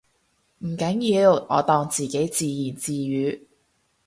[0.63, 3.39] 唔緊要，我當自己自言自語